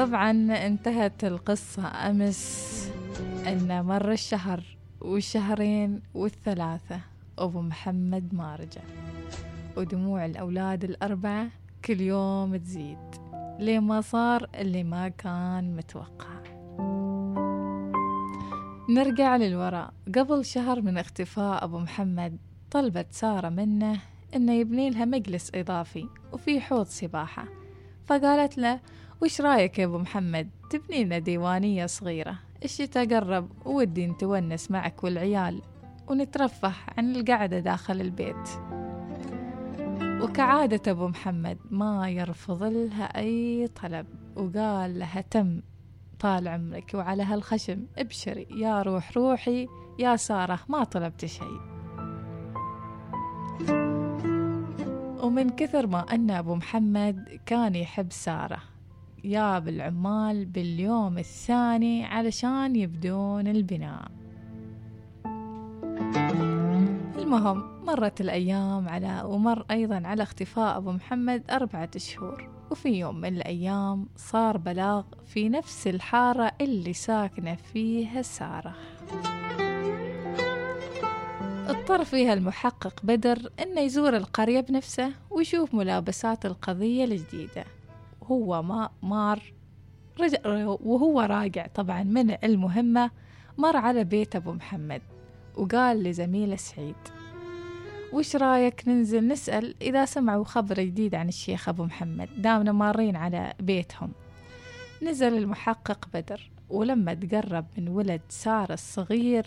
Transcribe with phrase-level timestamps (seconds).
[0.00, 0.30] طبعا
[0.66, 2.90] انتهت القصة أمس
[3.46, 7.00] أن مر الشهر والشهرين والثلاثة.
[7.38, 8.80] أبو محمد ما رجع
[9.76, 11.48] ودموع الأولاد الأربعة
[11.84, 12.98] كل يوم تزيد.
[13.58, 16.40] ليه ما صار اللي ما كان متوقع.
[18.90, 19.92] نرجع للوراء.
[20.14, 22.38] قبل شهر من اختفاء أبو محمد
[22.70, 24.00] طلبت سارة منه
[24.36, 27.44] إنه يبني لها مجلس إضافي وفي حوض سباحة.
[28.06, 28.80] فقالت له
[29.22, 32.38] وش رأيك يا أبو محمد؟ تبني لنا ديوانية صغيرة.
[32.64, 35.62] الشتا قرب ودي نتونس معك والعيال
[36.08, 38.48] ونترفه عن القعدة داخل البيت.
[40.22, 44.06] وكعادة أبو محمد ما يرفض لها أي طلب.
[44.36, 45.62] وقال لها تم
[46.20, 47.86] طال عمرك وعلى هالخشم.
[47.98, 51.60] ابشري يا روح روحي يا سارة ما طلبت شيء.
[55.22, 58.69] ومن كثر ما أن أبو محمد كان يحب سارة
[59.24, 64.10] ياب العمال باليوم الثاني علشان يبدون البناء.
[67.18, 72.48] المهم مرت الأيام على ومر أيضا على اختفاء أبو محمد أربعة شهور.
[72.70, 78.74] وفي يوم من الأيام صار بلاغ في نفس الحارة اللي ساكنة فيها سارة.
[81.68, 87.64] اضطر فيها المحقق بدر إنه يزور القرية بنفسه ويشوف ملابسات القضية الجديدة.
[88.30, 89.52] وهو ما مار
[90.20, 93.10] رجع وهو راجع طبعا من المهمة
[93.58, 95.02] مر على بيت أبو محمد
[95.56, 96.96] وقال لزميله سعيد
[98.12, 103.54] وش رأيك ننزل نسأل إذا سمعوا خبر جديد عن الشيخ أبو محمد؟ دامنا مارين على
[103.60, 104.12] بيتهم.
[105.02, 109.46] نزل المحقق بدر ولما تقرب من ولد سارة الصغير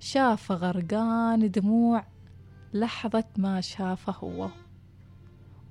[0.00, 2.04] شاف غرقان دموع
[2.74, 4.48] لحظة ما شافه هو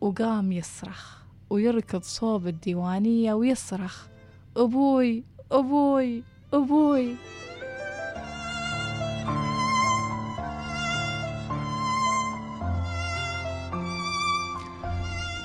[0.01, 1.26] وقام يصرخ.
[1.49, 4.07] ويركض صوب الديوانية ويصرخ
[4.57, 7.15] أبوي أبوي أبوي.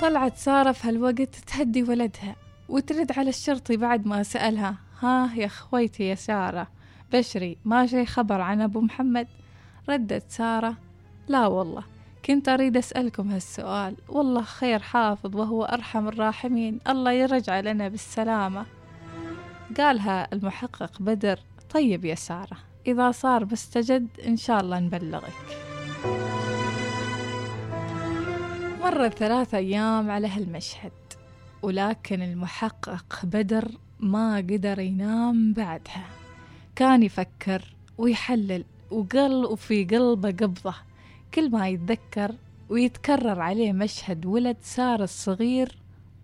[0.00, 2.36] طلعت سارة في هالوقت تهدي ولدها
[2.69, 6.66] وترد على الشرطي بعد ما سألها ها يا خويتي يا سارة
[7.12, 9.28] بشري ما شي خبر عن أبو محمد؟
[9.88, 10.76] ردت سارة
[11.28, 11.91] لا والله.
[12.24, 13.96] كنت أريد أسألكم هالسؤال.
[14.08, 16.78] والله خير حافظ وهو أرحم الراحمين.
[16.88, 18.66] الله يرجع لنا بالسلامة.
[19.78, 21.38] قالها المحقق بدر
[21.70, 22.56] طيب يا سارة
[22.86, 25.32] إذا صار مستجد إن شاء الله نبلغك.
[28.82, 30.92] مرت ثلاثة أيام على هالمشهد
[31.62, 33.68] ولكن المحقق بدر
[34.00, 36.04] ما قدر ينام بعدها.
[36.76, 40.74] كان يفكر ويحلل وقل وفي قلبه قبضة.
[41.34, 42.34] كل ما يتذكر
[42.69, 45.78] ويتكرر عليه مشهد ولد سارة الصغير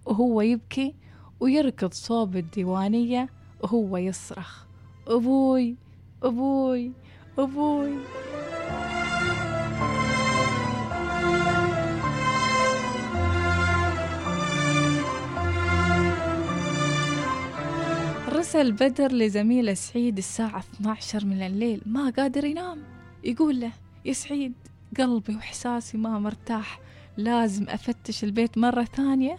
[0.06, 0.94] وهو يبكي
[1.40, 3.28] ويركض صوب الديوانية
[3.62, 4.64] وهو يصرخ
[5.06, 5.76] أبوي
[6.22, 6.92] أبوي
[7.38, 7.94] أبوي.
[18.28, 22.78] رسل بدر لزميله سعيد الساعة 12 من الليل ما قادر ينام
[23.24, 23.72] يقول له
[24.04, 24.52] يا سعيد
[24.98, 26.80] قلبي وإحساسي ما مرتاح
[27.16, 29.36] لازم أفتش البيت مرة ثانية.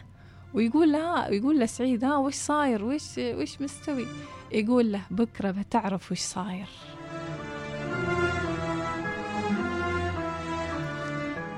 [0.54, 4.06] ويقول له يقول له سعيد ها وش صاير؟ وش وش مستوي؟
[4.52, 6.68] يقول له بكرة بتعرف وش صاير.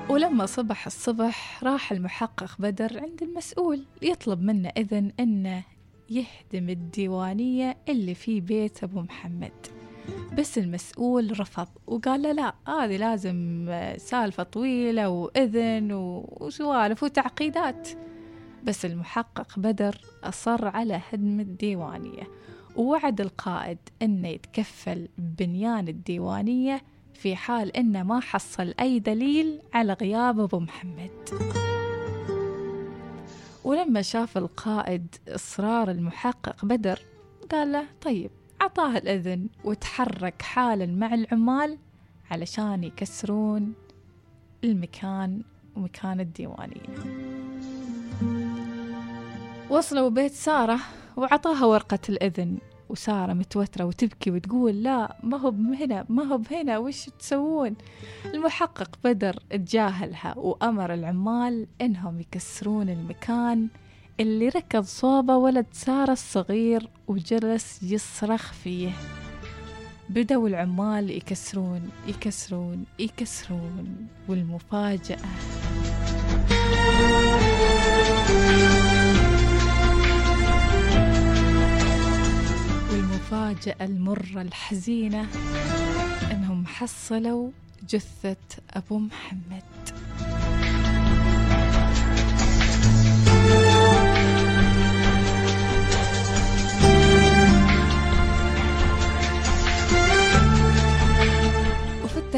[0.08, 5.64] ولما صبح الصبح راح المحقق بدر عند المسؤول يطلب منه إذن أنه
[6.10, 9.81] يهدم الديوانية اللي في بيت أبو محمد.
[10.38, 11.68] بس المسؤول رفض.
[11.86, 15.88] وقال له لا هذه لازم سالفة طويلة وإذن
[16.40, 17.88] وسوالف وتعقيدات.
[18.64, 22.22] بس المحقق بدر أصر على هدم الديوانية.
[22.76, 26.82] ووعد القائد أنه يتكفل ببنيان الديوانية
[27.14, 31.10] في حال أنه ما حصل أي دليل على غياب أبو محمد.
[33.64, 37.00] ولما شاف القائد إصرار المحقق بدر
[37.50, 38.30] قال له طيب
[38.62, 41.78] عطاه الإذن وتحرك حالا مع العمال
[42.30, 43.74] علشان يكسرون
[44.64, 45.42] المكان
[45.76, 46.82] ومكان الديوانية
[49.70, 50.78] وصلوا بيت سارة
[51.16, 52.58] وعطاها ورقة الإذن.
[52.88, 57.76] وسارة متوترة وتبكي وتقول لا ما هو هنا ما هو هنا وش تسوون؟
[58.34, 63.68] المحقق بدر تجاهلها وأمر العمال إنهم يكسرون المكان
[64.20, 68.90] اللي ركض صوبة ولد سارة الصغير وجلس يصرخ فيه.
[70.08, 75.18] بدأوا العمال يكسرون يكسرون يكسرون والمفاجأة.
[82.92, 85.26] المفاجأة المرة الحزينة
[86.32, 87.50] أنهم حصلوا
[87.88, 88.36] جثة
[88.70, 90.01] أبو محمد.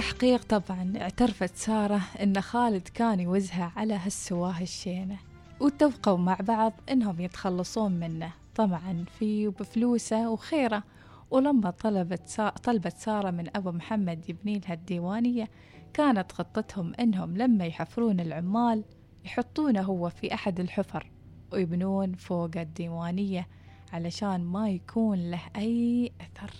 [0.05, 0.93] التحقيق طبعا.
[1.01, 5.17] اعترفت سارة أن خالد كان يوزها على هالسواه الشينة
[5.61, 8.33] واتفقوا مع بعض أنهم يتخلصون منه.
[8.55, 10.83] طمعا فيه وبفلوسه وخيره.
[11.31, 12.49] ولما طلبت سا...
[12.49, 15.49] طلبت سارة من أبو محمد يبني لها الديوانية
[15.95, 18.85] كانت خطتهم أنهم لما يحفرون العمال
[19.25, 21.11] يحطونه هو في أحد الحفر
[21.53, 23.49] ويبنون فوق الديوانية
[23.93, 26.55] علشان ما يكون له أي أثر.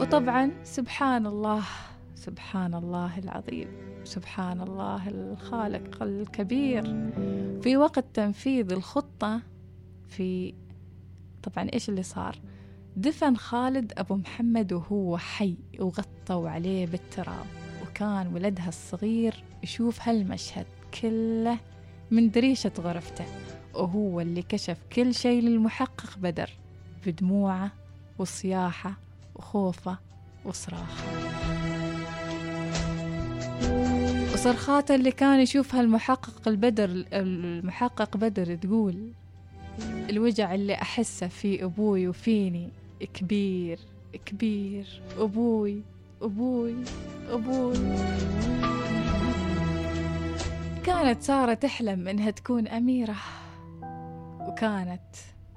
[0.00, 1.62] وطبعا سبحان الله
[2.14, 3.68] سبحان الله العظيم
[4.04, 6.82] سبحان الله الخالق الكبير.
[7.62, 9.40] في وقت تنفيذ الخطة
[10.08, 10.54] في
[11.42, 12.38] طبعا إيش اللي صار؟
[12.96, 17.46] دفن خالد أبو محمد وهو حي وغطوا عليه بالتراب.
[17.82, 20.66] وكان ولدها الصغير يشوف هالمشهد
[21.00, 21.58] كله
[22.10, 23.24] من دريشة غرفته
[23.74, 26.50] وهو اللي كشف كل شيء للمحقق بدر
[27.06, 27.72] بدموعه
[28.18, 29.07] وصياحه
[29.38, 29.98] وخوفه
[30.44, 31.04] وصراخه
[34.32, 39.12] وصرخاته اللي كان يشوفها المحقق البدر المحقق بدر تقول
[40.10, 42.68] الوجع اللي أحسه في أبوي وفيني.
[43.14, 43.78] كبير
[44.26, 45.82] كبير أبوي
[46.22, 46.74] أبوي
[47.30, 47.74] أبوي.
[50.86, 53.16] كانت سارة تحلم إنها تكون أميرة.
[54.40, 55.00] وكانت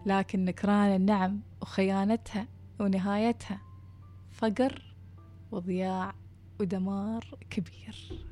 [0.06, 2.48] لكن نكران النعم وخيانتها
[2.80, 3.71] ونهايتها.
[4.42, 4.82] فقر
[5.52, 6.14] وضياع
[6.60, 8.26] ودمار كبير.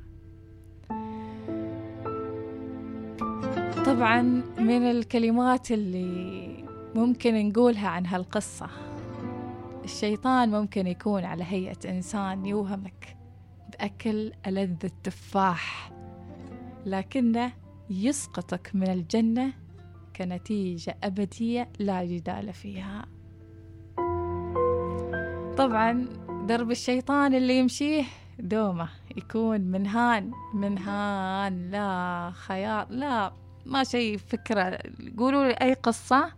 [3.86, 4.22] طبعا
[4.58, 6.64] من الكلمات اللي
[6.94, 8.70] ممكن نقولها عن هالقصة
[9.84, 13.16] الشيطان ممكن يكون على هيئة إنسان يوهمك
[13.72, 15.92] بأكل ألذ التفاح
[16.86, 17.52] لكنه
[17.90, 19.52] يسقطك من الجنة
[20.16, 23.19] كنتيجة أبدية لا جدال فيها.
[25.60, 26.06] طبعا
[26.46, 28.04] درب الشيطان اللي يمشيه
[28.38, 30.30] دومه يكون منهان.
[30.54, 33.32] منهان لا خيار لا
[33.66, 34.78] ما شيء فكرة.
[35.18, 36.32] قولوا لي أي قصة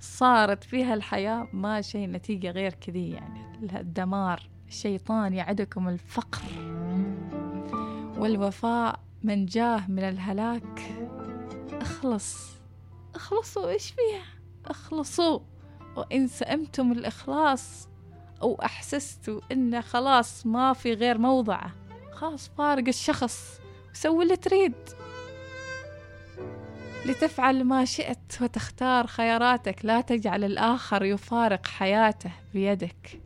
[0.00, 3.40] صارت فيها الحياة ما شيء نتيجة غير كذي يعني.
[3.80, 6.42] الدمار الشيطان يعدكم الفقر
[8.18, 9.00] والوفاء.
[9.22, 10.80] من جاه من الهلاك
[11.72, 12.50] اخلص.
[13.14, 14.24] اخلصوا إيش فيها؟
[14.66, 15.40] اخلصوا.
[15.96, 17.88] وإن سأمتم الإخلاص
[18.42, 21.74] أو أحسستوا إنه خلاص ما في غير موضعه.
[22.12, 23.60] خلاص فارق الشخص
[23.92, 24.74] وسوي اللي تريد.
[27.06, 33.20] لتفعل ما شئت وتختار خياراتك لا تجعل الآخر يفارق حياته بيدك.